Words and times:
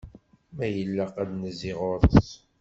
Ma 0.55 0.65
ilaq 0.81 1.13
ad 1.21 1.29
nezzi 1.41 1.73
ɣur-s. 1.79 2.29